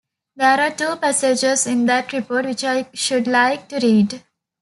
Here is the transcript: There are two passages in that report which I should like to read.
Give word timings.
There 0.35 0.59
are 0.59 0.71
two 0.75 0.95
passages 0.95 1.67
in 1.67 1.85
that 1.85 2.11
report 2.11 2.45
which 2.45 2.63
I 2.63 2.89
should 2.91 3.27
like 3.27 3.69
to 3.69 3.77
read. 3.79 4.23